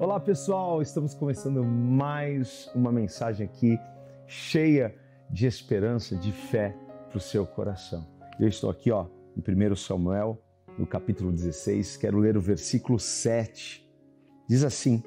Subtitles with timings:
[0.00, 3.78] Olá pessoal, estamos começando mais uma mensagem aqui
[4.26, 4.92] cheia
[5.30, 6.76] de esperança, de fé
[7.08, 8.04] para o seu coração.
[8.40, 10.42] Eu estou aqui ó, em 1 Samuel,
[10.76, 13.88] no capítulo 16, quero ler o versículo 7.
[14.48, 15.00] Diz assim: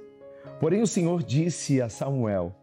[0.58, 2.56] Porém o Senhor disse a Samuel: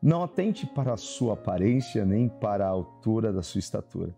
[0.00, 4.14] Não atente para a sua aparência nem para a altura da sua estatura,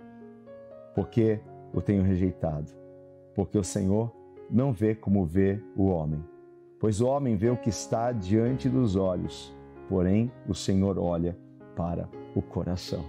[0.93, 1.39] porque
[1.73, 2.73] o tenho rejeitado.
[3.33, 4.13] Porque o Senhor
[4.51, 6.34] não vê como vê o homem
[6.85, 9.57] Pois o homem vê o que está diante dos olhos,
[9.89, 11.35] porém o Senhor olha
[11.75, 13.03] para o coração.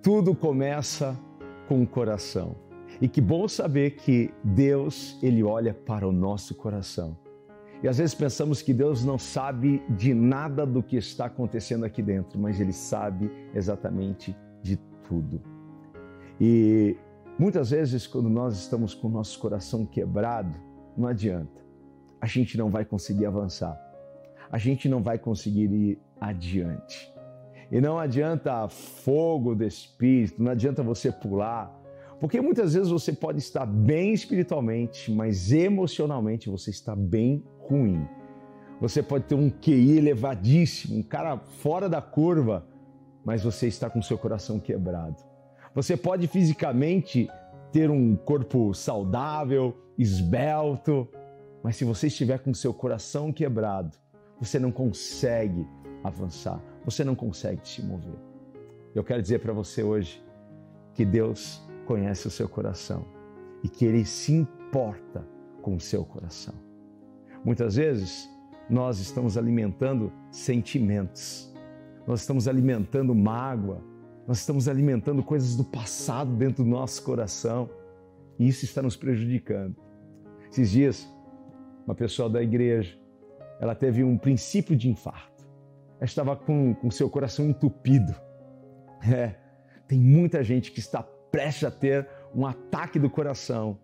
[0.00, 1.18] Tudo começa
[1.66, 2.54] com o coração.
[3.00, 7.18] E que bom saber que Deus, ele olha para o nosso coração.
[7.82, 12.02] E às vezes pensamos que Deus não sabe de nada do que está acontecendo aqui
[12.02, 14.76] dentro, mas ele sabe exatamente de
[15.08, 15.42] tudo.
[16.40, 16.96] E
[17.36, 20.56] muitas vezes quando nós estamos com o nosso coração quebrado,
[20.96, 21.63] não adianta
[22.24, 23.78] a gente não vai conseguir avançar.
[24.50, 27.12] A gente não vai conseguir ir adiante.
[27.70, 31.70] E não adianta fogo do espírito, não adianta você pular,
[32.18, 38.08] porque muitas vezes você pode estar bem espiritualmente, mas emocionalmente você está bem ruim.
[38.80, 42.66] Você pode ter um QI elevadíssimo, um cara fora da curva,
[43.22, 45.22] mas você está com seu coração quebrado.
[45.74, 47.28] Você pode fisicamente
[47.70, 51.06] ter um corpo saudável, esbelto,
[51.64, 53.96] mas se você estiver com seu coração quebrado,
[54.38, 55.66] você não consegue
[56.02, 58.18] avançar, você não consegue se mover.
[58.94, 60.22] Eu quero dizer para você hoje
[60.92, 63.06] que Deus conhece o seu coração
[63.62, 65.26] e que Ele se importa
[65.62, 66.54] com o seu coração.
[67.42, 68.28] Muitas vezes
[68.68, 71.50] nós estamos alimentando sentimentos,
[72.06, 73.82] nós estamos alimentando mágoa,
[74.28, 77.70] nós estamos alimentando coisas do passado dentro do nosso coração
[78.38, 79.76] e isso está nos prejudicando.
[80.50, 81.13] Esses dias
[81.86, 82.98] uma pessoa da igreja,
[83.60, 85.44] ela teve um princípio de infarto.
[85.96, 88.14] Ela estava com, com seu coração entupido.
[89.06, 89.34] É,
[89.86, 93.78] tem muita gente que está prestes a ter um ataque do coração,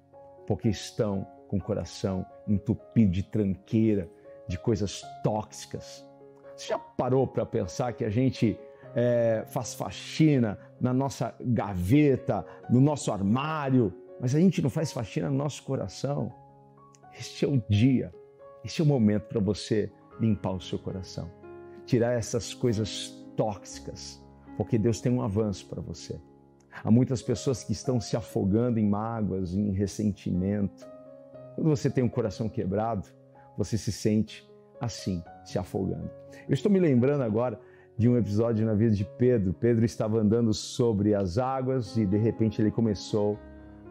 [0.47, 4.09] porque estão com o coração entupido de tranqueira,
[4.49, 6.07] de coisas tóxicas.
[6.57, 8.59] Você já parou para pensar que a gente
[8.95, 15.31] é, faz faxina na nossa gaveta, no nosso armário, mas a gente não faz faxina
[15.31, 16.33] no nosso coração?
[17.21, 18.11] Este é o dia,
[18.65, 21.31] este é o momento para você limpar o seu coração,
[21.85, 24.25] tirar essas coisas tóxicas,
[24.57, 26.19] porque Deus tem um avanço para você.
[26.83, 30.89] Há muitas pessoas que estão se afogando em mágoas, em ressentimento.
[31.57, 33.07] Quando você tem um coração quebrado,
[33.55, 36.11] você se sente assim, se afogando.
[36.49, 37.61] Eu estou me lembrando agora
[37.99, 39.53] de um episódio na vida de Pedro.
[39.53, 43.39] Pedro estava andando sobre as águas e de repente ele começou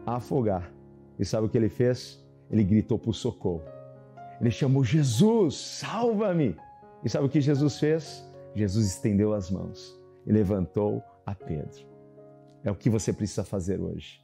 [0.04, 0.72] a afogar.
[1.16, 2.19] E sabe o que ele fez?
[2.50, 3.62] Ele gritou por socorro.
[4.40, 6.56] Ele chamou Jesus, salva-me!
[7.04, 8.28] E sabe o que Jesus fez?
[8.54, 11.86] Jesus estendeu as mãos e levantou a Pedro.
[12.64, 14.20] É o que você precisa fazer hoje.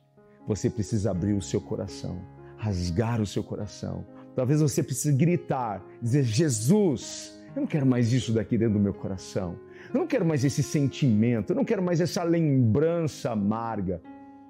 [0.46, 2.20] Você precisa abrir o seu coração,
[2.56, 4.04] rasgar o seu coração.
[4.34, 8.92] Talvez você precise gritar, dizer: Jesus, eu não quero mais isso daqui dentro do meu
[8.92, 9.58] coração.
[9.92, 14.02] Eu não quero mais esse sentimento, eu não quero mais essa lembrança amarga.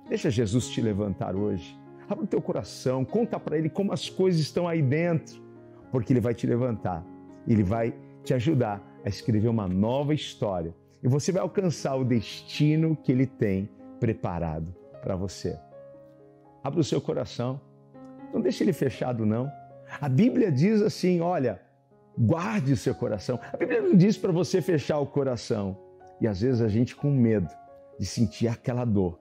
[0.08, 1.78] Deixa Jesus te levantar hoje
[2.08, 5.42] Abra o teu coração, conta para ele como as coisas estão aí dentro,
[5.90, 7.04] porque ele vai te levantar,
[7.48, 12.96] ele vai te ajudar a escrever uma nova história e você vai alcançar o destino
[12.96, 13.68] que ele tem
[13.98, 15.58] preparado para você.
[16.62, 17.60] Abra o seu coração,
[18.32, 19.50] não deixe ele fechado não.
[20.00, 21.60] A Bíblia diz assim, olha,
[22.18, 23.38] guarde o seu coração.
[23.52, 25.78] A Bíblia não diz para você fechar o coração.
[26.20, 27.52] E às vezes a gente com medo
[27.98, 29.18] de sentir aquela dor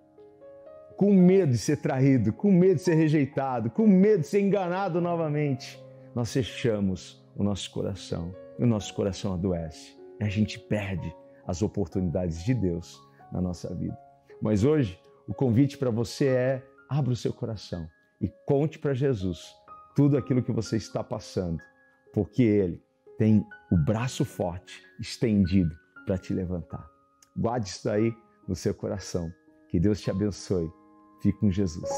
[0.95, 5.01] com medo de ser traído, com medo de ser rejeitado, com medo de ser enganado
[5.01, 5.83] novamente,
[6.13, 9.95] nós fechamos o nosso coração e o nosso coração adoece.
[10.19, 11.13] E a gente perde
[11.45, 12.97] as oportunidades de Deus
[13.31, 13.97] na nossa vida.
[14.41, 17.87] Mas hoje, o convite para você é: abra o seu coração
[18.21, 19.53] e conte para Jesus
[19.95, 21.61] tudo aquilo que você está passando,
[22.13, 22.81] porque Ele
[23.17, 25.75] tem o braço forte estendido
[26.05, 26.85] para te levantar.
[27.35, 28.13] Guarde isso aí
[28.47, 29.29] no seu coração.
[29.69, 30.71] Que Deus te abençoe
[31.25, 31.89] Fique com Jesus.